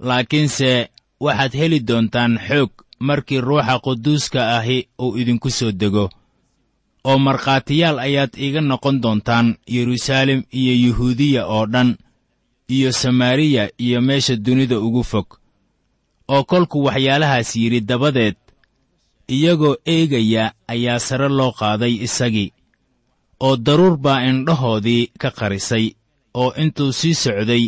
laakiinse 0.00 0.88
waxaad 1.24 1.52
heli 1.60 1.80
doontaan 1.88 2.38
xoog 2.48 2.70
markii 3.08 3.40
ruuxa 3.40 3.78
quduuska 3.84 4.40
ahi 4.56 4.78
uu 5.04 5.16
idinku 5.20 5.50
soo 5.50 5.72
dego 5.80 6.04
oo 7.08 7.18
markhaatiyaal 7.26 7.98
ayaad 8.06 8.32
iiga 8.44 8.60
noqon 8.60 8.96
doontaan 9.02 9.56
yeruusaalem 9.74 10.40
iyo 10.60 10.74
yuhuudiya 10.84 11.42
oo 11.46 11.66
dhan 11.72 11.90
iyo 12.74 12.92
samaariya 12.92 13.64
iyo 13.84 14.00
meesha 14.00 14.36
dunida 14.36 14.76
ugu 14.86 15.02
fog 15.10 15.28
oo 16.28 16.42
kolkuu 16.44 16.84
waxyaalahaas 16.86 17.56
yidhi 17.56 17.80
dabadeed 17.80 18.36
iyagoo 19.34 19.76
eegaya 19.94 20.44
ayaa 20.72 20.98
sare 21.06 21.28
loo 21.28 21.52
qaaday 21.58 21.94
isagii 22.06 22.52
oo 23.46 23.56
daruur 23.56 23.96
baa 24.04 24.20
indhahoodii 24.30 25.10
ka 25.20 25.30
qarisay 25.38 25.86
oo 26.40 26.50
intuu 26.62 26.92
sii 26.92 27.14
socday 27.14 27.64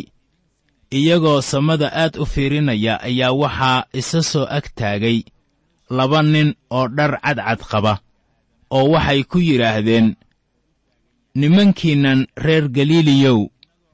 iyagoo 0.97 1.41
samada 1.41 1.87
aad 1.93 2.13
u 2.17 2.25
fiirinaya 2.25 2.93
ayaa 3.07 3.31
waxaa 3.41 3.83
isa 3.99 4.21
soo 4.31 4.45
ag 4.57 4.65
taagay 4.75 5.17
laba 5.97 6.19
nin 6.23 6.49
oo 6.77 6.87
dhar 6.97 7.11
cadcad 7.23 7.61
qaba 7.71 7.93
oo 8.77 8.85
waxay 8.93 9.21
ku 9.31 9.37
yidhaahdeen 9.47 10.07
nimankiinnan 11.39 12.19
reer 12.45 12.65
galiiliyow 12.75 13.39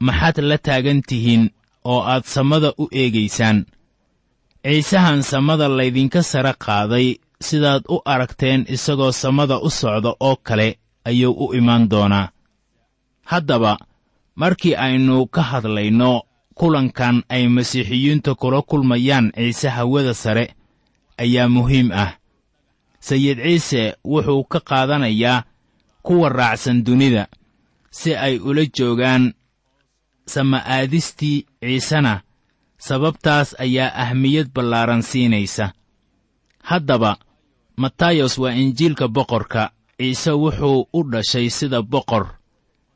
maxaad 0.06 0.38
la 0.50 0.58
taagan 0.58 1.02
tihiin 1.08 1.44
oo 1.92 2.02
aad 2.12 2.24
samada 2.36 2.70
u 2.82 2.88
eegaysaan? 3.02 3.66
Ciisahan 4.66 5.22
samada 5.32 5.68
laydinka 5.78 6.22
sare 6.24 6.54
qaaday 6.66 7.08
sidaad 7.48 7.84
u 7.94 7.98
aragteen 8.14 8.62
isagoo 8.76 9.12
samada 9.12 9.56
u 9.68 9.70
socda 9.70 10.12
oo 10.20 10.36
kale 10.48 10.68
ayuu 11.10 11.34
u 11.44 11.54
imaan 11.60 11.90
doonaa. 11.92 12.28
Haddaba 13.32 13.78
markii 14.42 14.76
aynu 14.86 15.28
ka 15.28 15.42
hadlayno 15.50 16.12
kulankan 16.56 17.24
ay 17.30 17.48
masiixiyiintu 17.48 18.36
kula 18.36 18.62
kulmayaan 18.62 19.32
ciise 19.36 19.70
hawada 19.70 20.14
sare 20.14 20.56
ayaa 21.18 21.50
muhiim 21.50 21.92
ah. 21.92 22.16
Sayid 23.00 23.38
ciise 23.44 23.96
wuxuu 24.04 24.44
ka 24.44 24.60
qaadanayaa 24.60 25.44
kuwa 26.04 26.30
raacsan 26.30 26.84
dunida 26.86 27.28
si 27.92 28.16
ay 28.16 28.40
ula 28.40 28.66
joogaan 28.78 29.34
sama'aadistii 30.28 31.46
ciisena. 31.62 32.22
Sababtaas 32.78 33.56
ayaa 33.60 33.96
ahmiyad 34.04 34.48
ballaaran 34.54 35.02
siinaysa. 35.02 35.74
Haddaba 36.64 37.18
matayos 37.78 38.38
waa 38.38 38.52
injiilka 38.52 39.08
boqorka. 39.08 39.72
Ciise 39.98 40.32
wuxuu 40.32 40.88
u 40.94 41.04
dhashay 41.12 41.50
sida 41.50 41.82
boqor 41.82 42.26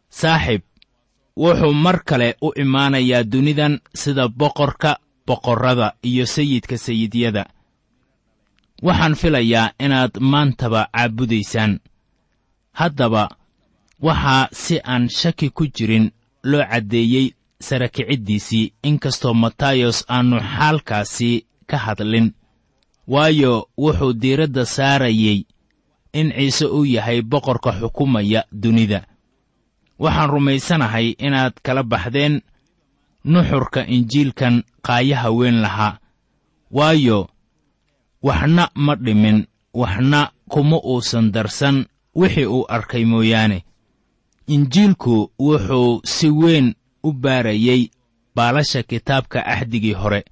saaxib 0.10 0.62
wuxuu 1.40 1.74
mar 1.74 1.98
kale 2.04 2.36
u 2.42 2.52
imaanayaa 2.64 3.24
dunidan 3.24 3.80
sida 4.02 4.28
boqorka 4.28 4.92
boqorrada 5.28 5.88
iyo 6.10 6.26
sayidka 6.26 6.78
sayidyada. 6.78 7.44
Waxaan 8.82 9.16
filayaa 9.16 9.72
inaad 9.86 10.12
maantaba 10.20 10.82
caabudaysaan. 10.94 11.80
Haddaba 12.80 13.24
waxaa 14.02 14.48
si 14.52 14.76
aan 14.84 15.10
shaki 15.10 15.50
ku 15.50 15.64
jirin 15.76 16.12
loo 16.44 16.64
caddeeyey 16.72 17.28
sara 17.68 17.88
kiciddiisii 17.88 18.74
inkastoo 18.84 19.34
matayos 19.34 20.06
aannu 20.10 20.38
xaalkaasi 20.40 21.46
ka 21.70 21.78
hadlin. 21.78 22.28
Waayo 23.08 23.54
wuxuu 23.78 24.14
diiradda 24.22 24.66
saarayey 24.66 25.46
in 26.14 26.28
ciise 26.36 26.66
uu 26.66 26.86
yahay 26.86 27.22
boqorka 27.22 27.72
xukumaya 27.80 28.44
dunida 28.52 29.00
waxaan 30.00 30.30
rumaysanahay 30.34 31.08
inaad 31.26 31.54
kala 31.66 31.84
baxdeen 31.84 32.42
nuxurka 33.32 33.82
injiilkan 33.96 34.64
qaayaha 34.86 35.30
weyn 35.38 35.58
lahaa. 35.62 36.00
Waayo 36.72 37.30
waxna 38.24 38.70
ma 38.76 38.94
dhimin 38.96 39.48
waxna 39.74 40.32
kuma 40.52 40.78
uusan 40.92 41.32
darsan 41.32 41.86
wixii 42.16 42.46
uu 42.46 42.66
arkay 42.76 43.06
mooyaane. 43.06 43.64
Injiilku 44.48 45.32
wuxuu 45.40 46.02
si 46.06 46.30
weyn 46.30 46.76
u 47.04 47.14
baarayey 47.14 47.92
baalasha 48.36 48.84
kitaabka 48.84 49.46
axdigii 49.46 49.94
hore. 49.94 50.24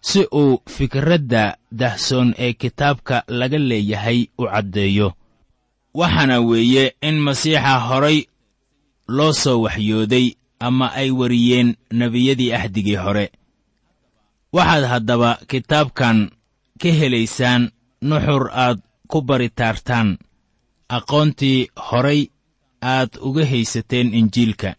Si 0.00 0.26
uu 0.32 0.62
fikradda 0.68 1.56
dahsoon 1.72 2.34
ee 2.38 2.52
kitaabka 2.52 3.24
laga 3.28 3.58
leeyahay 3.58 4.26
u 4.38 4.44
caddeeyo. 4.46 5.12
Waxaana 5.94 6.40
weeye 6.40 6.94
in 7.00 7.16
masiixa 7.20 7.78
horay 7.80 8.26
loo 9.08 9.32
soo 9.32 9.62
waxyooday 9.62 10.26
ama 10.60 10.92
ay 10.92 11.10
wariyeen 11.10 11.76
nebiyadii 11.92 12.52
axdigii 12.52 12.96
hore. 12.96 13.26
Waxaad 14.52 14.84
haddaba 14.84 15.38
kitaabkan 15.48 16.30
ka 16.80 16.88
helaysaan 16.88 17.70
nuxur 18.02 18.50
aad 18.52 18.78
ku 19.08 19.22
baritaartaan 19.22 20.18
aqoontii 20.88 21.68
horay 21.76 22.20
aad 22.82 23.10
uga 23.20 23.44
haysateen 23.46 24.14
injiilka. 24.14 24.74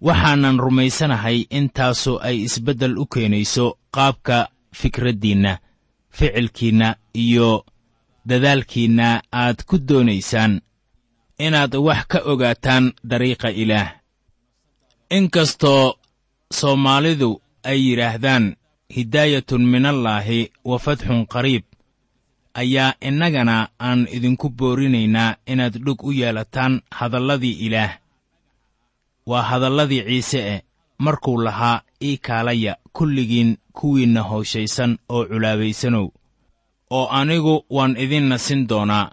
Waxaanan 0.00 0.58
rumaysanahay 0.60 1.38
intaasu 1.50 2.18
ay 2.22 2.36
isbeddel 2.46 2.98
u 2.98 3.06
keenayso 3.06 3.78
qaabka 3.94 4.48
fikraddiinna 4.74 5.58
ficilkiinna 6.10 6.96
iyo 7.14 7.64
dadaalkiinna 8.28 9.22
aad 9.32 9.58
ku 9.66 9.78
doonaysaan 9.88 10.60
inaad 11.38 11.74
wax 11.86 12.06
ka 12.08 12.18
ogaataan 12.24 12.92
dariiqa 13.10 13.48
ilaah. 13.50 13.90
Inkastoo 15.10 15.98
soomaalidu 16.52 17.42
ay 17.64 17.78
yidhaahdaan 17.88 18.56
hidaayatun 18.96 19.62
minallaahi 19.72 20.52
wa 20.64 20.78
fatxun 20.78 21.26
qariib 21.26 21.64
ayaa 22.54 22.94
innagana 23.00 23.68
aan 23.78 24.08
idinku 24.16 24.50
boorinaynaa 24.50 25.36
inaad 25.46 25.74
dhug 25.84 26.04
u 26.04 26.12
yeelataan 26.12 26.82
hadalladii 26.90 27.56
ilaah. 27.66 27.92
Waa 29.26 29.42
hadalladii 29.42 30.02
ciise 30.08 30.40
e 30.54 30.62
markuu 30.98 31.38
lahaa 31.44 31.82
ii 32.02 32.16
kaalaya 32.18 32.76
kulligiin 32.92 33.58
kuwiinna 33.72 34.22
hooshaysan 34.22 34.98
oo 35.08 35.24
culaabaysanow 35.24 36.08
oo 36.90 37.06
anigu 37.08 37.64
waan 37.70 37.96
idin 37.96 38.28
nasin 38.28 38.68
doonaa 38.68 39.12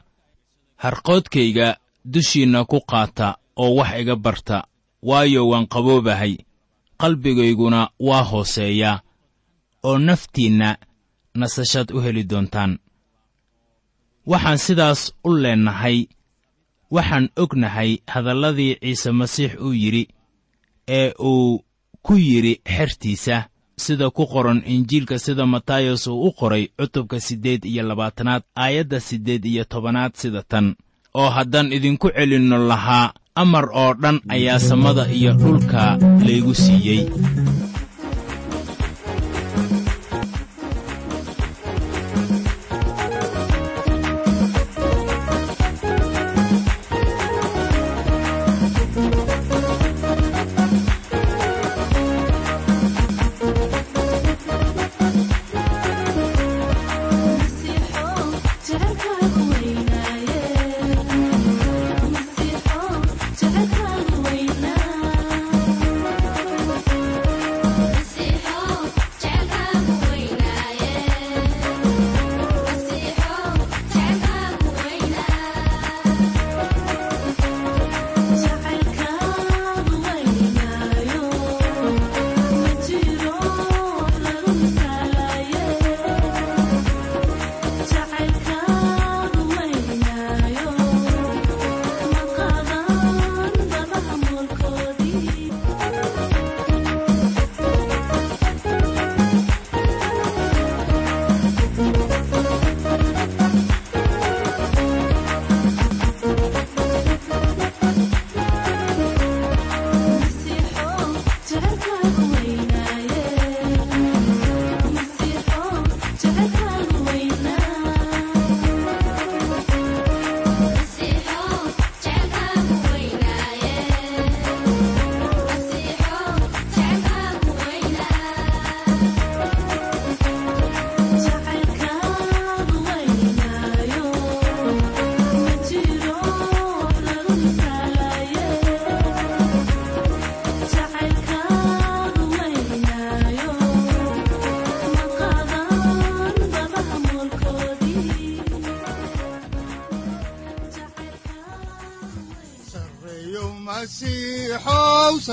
harqoodkayga 0.75 1.77
dushiinna 2.13 2.65
ku 2.65 2.79
qaata 2.91 3.27
oo 3.63 3.75
wax 3.77 3.91
iga 4.01 4.15
barta 4.15 4.57
waayo 5.09 5.41
waan 5.49 5.67
qaboobahay 5.73 6.33
qalbigayguna 7.01 7.81
waa 8.07 8.23
hooseeyaa 8.31 9.01
oo 9.83 9.97
naftiinna 10.07 10.69
nasashaad 11.39 11.91
u 11.95 11.99
heli 12.05 12.23
doontaan. 12.29 12.79
Waxaan 14.31 14.57
sidaas 14.65 15.01
u 15.23 15.29
leennahay 15.43 15.97
waxaan 16.95 17.29
ognahay 17.43 17.91
hadalladii 18.13 18.75
ciise 18.81 19.11
masiix 19.11 19.51
uu 19.65 19.73
yidhi 19.73 20.03
ee 20.87 21.13
uu 21.19 21.63
ku 22.05 22.13
yidhi 22.17 22.53
xertiisa 22.75 23.37
sida 23.77 24.09
ku 24.09 24.23
qoran 24.33 24.61
injiilka 24.73 25.19
sida 25.19 25.45
matayos 25.45 26.07
uu 26.07 26.21
u 26.27 26.31
qoray 26.39 26.67
cutubka 26.77 27.19
siddeed 27.19 27.65
iyo 27.65 27.83
labaatanaad 27.89 28.43
aayadda 28.55 28.99
siddeed 28.99 29.45
iyo 29.45 29.63
tobanaad 29.63 30.13
sida 30.15 30.41
tan 30.51 30.75
oo 31.19 31.29
haddaan 31.35 31.67
idinku 31.77 32.07
celinno 32.15 32.57
lahaa 32.69 33.07
amar 33.41 33.65
oo 33.81 33.91
dhan 34.01 34.17
ayaa 34.35 34.59
samada 34.69 35.03
iyo 35.17 35.31
dhulka 35.41 35.81
laygu 36.25 36.53
siiyey 36.63 37.01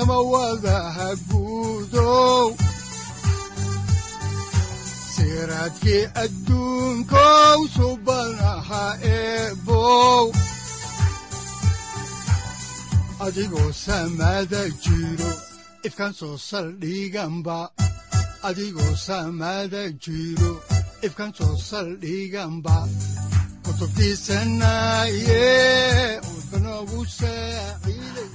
samawadaha 0.03 1.15
guudow 1.31 2.51
siraadkii 5.15 6.03
adduunkow 6.23 7.59
subanaha 7.75 8.83
eebow 9.15 10.25
adigoo 13.25 13.71
samada 13.85 14.61
jiro 14.83 15.31
ifkan 15.87 16.11
soo 16.19 16.35
saldhiganba 16.49 17.59
adigoo 18.47 18.95
samada 19.07 19.83
jiro 20.03 20.51
ifkan 21.07 21.31
soo 21.37 21.55
saldhiganba 21.69 22.75
kutubtiisanaye 23.63 25.47
udbanogu 26.35 26.99
saaciiday 27.19 28.22